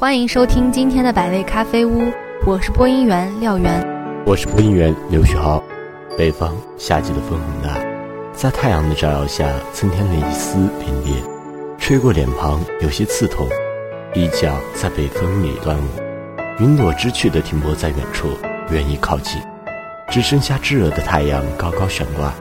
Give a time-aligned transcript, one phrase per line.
[0.00, 2.12] 欢迎收听今天的百味咖啡屋，
[2.46, 3.84] 我是播音员廖源，
[4.24, 5.60] 我是播音员刘旭豪。
[6.16, 7.76] 北方夏季的风很大，
[8.32, 11.14] 在太阳的照耀下，增添了一丝凛冽，
[11.80, 13.48] 吹过脸庞有些刺痛。
[14.14, 15.82] 一脚在北风里端午，
[16.60, 18.28] 云朵知趣地停泊在远处，
[18.70, 19.42] 愿意靠近。
[20.10, 22.32] 只剩下炙热的太阳高高悬挂。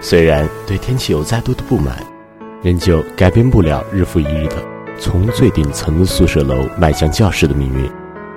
[0.00, 1.98] 虽然对天气有再多的不满，
[2.62, 4.56] 仍旧改变不了日复一日的
[4.98, 7.90] 从最顶层的宿舍楼迈向教室的命运。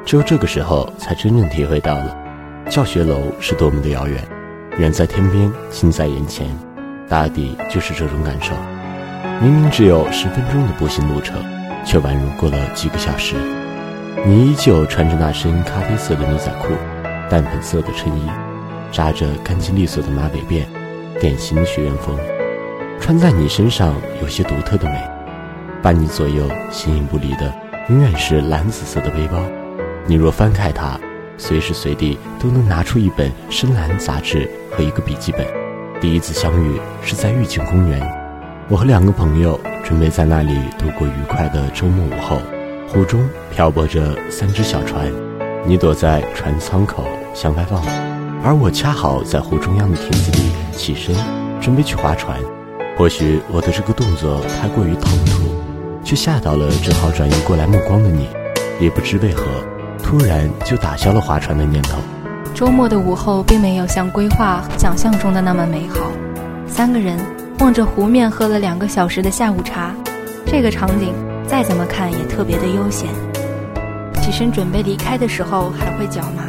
[0.06, 2.18] 只有这个时候，才真正体会到了
[2.70, 4.24] 教学楼是多么的遥远，
[4.78, 6.48] 远在天边，近在眼前。
[7.08, 8.54] 大抵就是这种感受。
[9.42, 11.38] 明明只有十分钟的步行路程，
[11.86, 13.36] 却宛如过了几个小时。
[14.26, 16.74] 你依旧穿着那身咖啡色的牛仔裤，
[17.30, 18.22] 淡粉色的衬衣。
[18.92, 20.66] 扎着干净利索的马尾辫，
[21.20, 22.18] 典型的学院风，
[23.00, 25.19] 穿在你身上有些独特的美。
[25.82, 27.54] 伴你左右形影不离的，
[27.90, 29.42] 永远是蓝紫色的背包。
[30.06, 31.00] 你若翻开它，
[31.38, 35.46] 随时随地都能拿出一本深蓝杂志和一个笔记本。
[36.02, 38.02] 第一次相遇是在御景公园，
[38.68, 42.42] 我和两个朋友准备在那里度过愉快的周末午后。
[42.88, 43.22] 湖中
[43.54, 45.12] 漂泊着三只小船，
[45.66, 47.84] 你躲在船舱口向外望。
[48.44, 51.16] 而我恰好在湖中央的亭子里起身，
[51.62, 52.40] 准备去划船。
[52.98, 55.39] 或许我的这个动作太过于唐突，
[56.10, 58.28] 却吓到了正好转移过来目光的你。
[58.80, 59.44] 也不知为何，
[60.02, 62.00] 突然就打消了划船的念头。
[62.56, 66.12] 周末的午后并没有像规划和想象中的那么美好。
[66.68, 67.16] 三个人
[67.60, 69.94] 望着湖面喝了两个小时的下午茶，
[70.48, 71.14] 这个场景
[71.48, 73.08] 再怎么看也特别的悠闲。
[74.20, 76.44] 起身准备离开的时候，还会脚麻。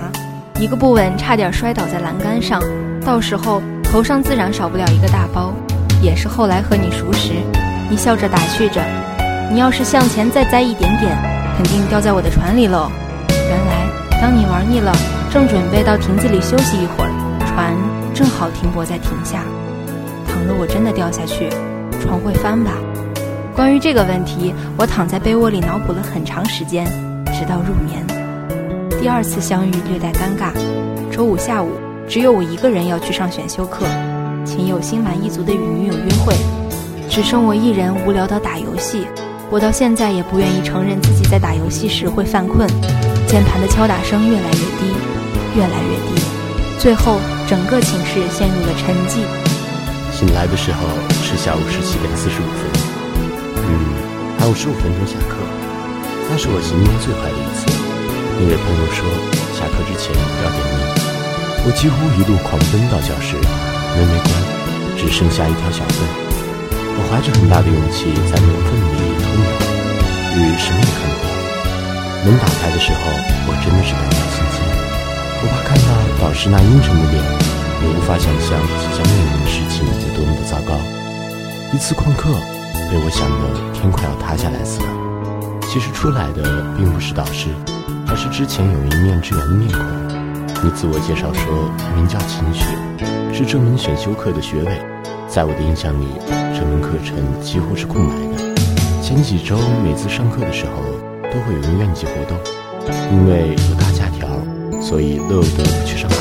[0.58, 2.62] 一个不稳，差点摔倒在栏杆上，
[3.04, 5.52] 到时候头上自然少不了一个大包。
[6.00, 7.34] 也是后来和你熟识，
[7.90, 8.80] 你笑着打趣着
[9.50, 11.10] ：“你要是向前再栽一点点，
[11.56, 12.88] 肯定掉在我的船里喽。”
[13.28, 14.92] 原来，当你玩腻了，
[15.32, 17.10] 正准备到亭子里休息一会儿，
[17.46, 17.74] 船
[18.14, 19.42] 正好停泊在亭下。
[20.28, 21.48] 倘若我真的掉下去，
[22.00, 22.74] 船会翻吧？
[23.56, 26.86] 关于这个问题，我躺在被窝里脑补了很长时间，
[27.26, 28.06] 直到入眠。
[29.00, 30.52] 第二次相遇略带尴尬。
[31.10, 31.72] 周五下午，
[32.08, 33.84] 只有我一个人要去上选修课，
[34.44, 36.34] 秦友心满意足地与女友约会，
[37.08, 39.06] 只剩我一人无聊到打游戏。
[39.50, 42.68] 我到现在也不愿意承认自己在打游戏时会犯困，
[43.26, 44.94] 键盘的敲打声越来越低，
[45.56, 46.22] 越来越低，
[46.78, 47.18] 最后
[47.48, 49.26] 整个寝室陷入了沉寂。
[50.14, 50.86] 醒来的时候
[51.26, 52.62] 是下午十七点四十五分，
[53.66, 55.42] 嗯，还有十五分钟下课，
[56.30, 57.66] 那是我行动最快的一次。
[58.38, 59.02] 因为朋友说
[59.58, 60.78] 下课之前要点名，
[61.66, 63.34] 我几乎一路狂奔到教室，
[63.98, 64.30] 门没关，
[64.96, 66.06] 只剩下一条小缝。
[66.94, 68.48] 我怀着很大的勇气在门，
[70.36, 71.26] 雨什么也看不到。
[72.24, 73.00] 门打开的时候，
[73.46, 74.60] 我真的是胆战心惊，
[75.40, 75.90] 我怕看到
[76.22, 77.18] 导师那阴沉的脸，
[77.82, 80.74] 也无法想象即将面临的事情有多么的糟糕。
[81.72, 82.28] 一次旷课，
[82.90, 84.86] 被我想得天快要塌下来似的。
[85.68, 86.42] 其实出来的
[86.76, 87.48] 并不是导师。
[88.10, 89.80] 而是之前有一面之缘的面孔。
[90.64, 92.64] 你自我介绍说名叫秦雪，
[93.32, 94.82] 是这门选修课的学位。
[95.28, 96.08] 在我的印象里，
[96.52, 98.49] 这门课程几乎是空白的。
[99.10, 100.70] 前几周每次上课的时候，
[101.32, 102.38] 都会有人怨气活动，
[103.10, 104.28] 因为有大假条，
[104.80, 106.16] 所以乐得不去上课。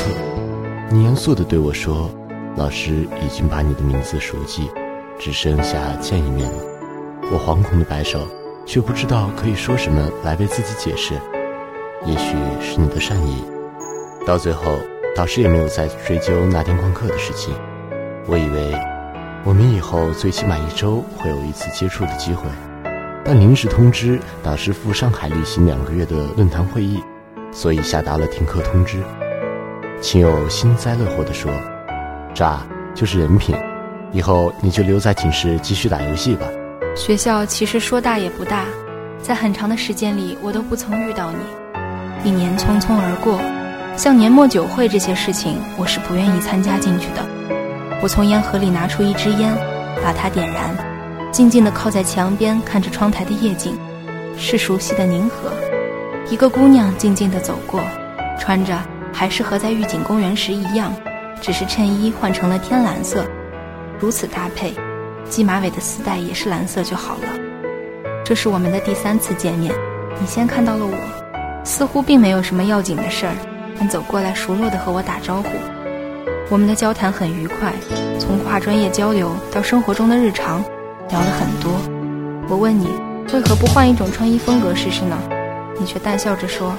[0.90, 2.10] 你严肃地对我说
[2.58, 4.68] ：“老师已经把你的名字熟记，
[5.20, 6.58] 只剩下见一面了。”
[7.30, 8.26] 我惶恐地摆手，
[8.66, 11.14] 却不知道可以说什么来为自己解释。
[12.04, 13.44] 也许是你的善意，
[14.26, 14.72] 到最后，
[15.14, 17.54] 导师也没有再追究那天旷课的事情。
[18.26, 18.74] 我以为，
[19.44, 22.42] 我们以后最起码一周会有一次接触的机会，
[23.24, 27.02] 但临时通知导师赴上海例行两个月的论坛会议，
[27.52, 29.02] 所以下达了停课通知。
[30.00, 31.52] 秦友幸灾乐祸地说
[32.34, 32.44] ：“这
[32.94, 33.54] 就是人品，
[34.12, 36.46] 以后你就留在寝室继续打游戏吧。”
[36.96, 38.64] 学校其实说大也不大，
[39.22, 42.28] 在很长的时间里，我都不曾遇到你。
[42.28, 43.40] 一年匆匆而过，
[43.96, 47.24] 像年末酒会这些事情，我是不愿意参加进去的。
[48.02, 49.54] 我从烟盒里拿出一支烟，
[50.02, 50.74] 把它点燃，
[51.32, 53.78] 静静地靠在墙边，看着窗台的夜景，
[54.36, 55.50] 是熟悉的宁河。
[56.28, 57.80] 一个姑娘静静地走过，
[58.38, 58.76] 穿着
[59.12, 60.92] 还是和在御景公园时一样，
[61.40, 63.24] 只是衬衣换成了天蓝色。
[63.98, 64.74] 如此搭配，
[65.28, 67.28] 系马尾的丝带也是蓝色就好了。
[68.24, 69.72] 这是我们的第三次见面，
[70.20, 70.94] 你先看到了我。
[71.62, 73.34] 似乎并没有什么要紧的事儿，
[73.78, 75.48] 但走过来熟络地和我打招呼。
[76.48, 77.72] 我们的交谈很愉快，
[78.18, 80.64] 从跨专业交流到生活中的日常，
[81.10, 81.72] 聊了很多。
[82.48, 82.88] 我问你
[83.32, 85.16] 为何不换一种穿衣风格试试呢？
[85.78, 86.74] 你却淡笑着说：“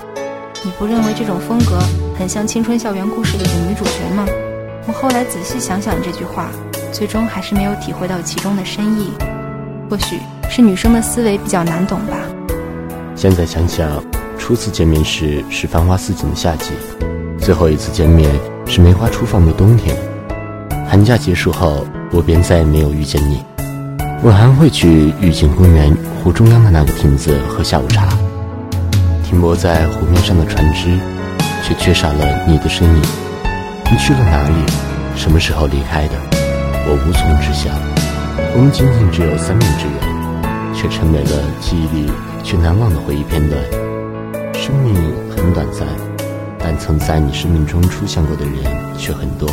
[0.64, 1.80] 你不认为这种风格
[2.18, 4.26] 很像青春校园故事里的女主角吗？”
[4.88, 6.50] 我后来仔细想想这句话，
[6.92, 9.12] 最终还是没有体会到其中的深意。
[9.90, 10.18] 或许
[10.50, 12.18] 是女生的思维比较难懂吧。
[13.16, 14.04] 现在想想，
[14.38, 16.72] 初次见面时是繁花似锦的夏季，
[17.38, 18.30] 最后一次见面
[18.66, 19.96] 是梅花初放的冬天。
[20.88, 23.44] 寒假结束后，我便再也没有遇见你。
[24.24, 25.92] 我还会去御景公园
[26.24, 28.08] 湖中央的那个亭子喝下午茶。
[29.24, 30.96] 停泊在湖面上的船只，
[31.64, 33.02] 却缺少了你的身影。
[33.90, 34.56] 你去了哪里？
[35.16, 36.14] 什么时候离开的？
[36.86, 37.72] 我无从知晓。
[38.56, 42.12] 我们仅仅只有三面之缘，却成为了记忆里
[42.44, 43.60] 却难忘的回忆片段。
[44.54, 44.94] 生命
[45.36, 45.88] 很短暂，
[46.60, 48.54] 但曾在你生命中出现过的人
[49.00, 49.50] 却很多。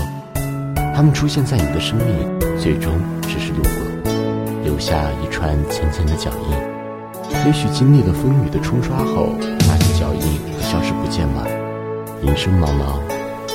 [0.94, 2.92] 他们出现在你的生命，最终
[3.22, 3.72] 只是路过，
[4.78, 6.54] 留下一串浅浅的脚印。
[7.44, 9.34] 也许经历了风雨的冲刷后，
[9.66, 11.42] 那些脚印会消失不见吧。
[12.22, 12.94] 人生茫茫，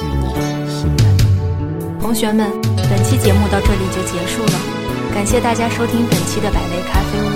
[0.04, 0.28] 与你
[0.68, 1.98] 心远。
[2.02, 2.52] 同学们，
[2.92, 4.60] 本期节目到这里就结束了，
[5.16, 7.32] 感谢大家收听本期的百味咖啡屋，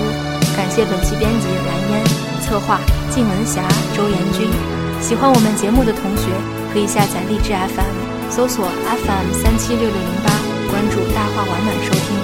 [0.54, 2.04] 感谢本期编辑蓝烟，
[2.44, 3.64] 策划静文霞、
[3.96, 4.52] 周延军。
[5.00, 6.28] 喜欢我们节目的同学，
[6.74, 8.28] 可以下载荔枝 FM。
[8.28, 10.28] 搜索 FM 三七六六零八，
[10.68, 12.17] 关注大话晚晚收听，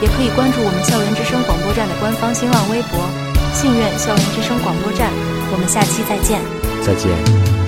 [0.00, 2.98] 也可以关注我们校园之声广播站的官方新浪微博
[3.52, 5.10] “信愿校园之声广播站”。
[5.52, 6.40] 我们下期再见，
[6.82, 7.59] 再见。